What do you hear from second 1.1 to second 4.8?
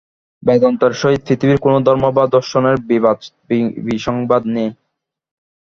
পৃথিবীর কোন ধর্ম বা দর্শনের বিবাদ-বিসংবাদ নাই।